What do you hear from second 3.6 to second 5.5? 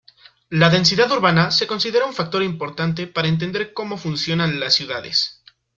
cómo funcionan las ciudades.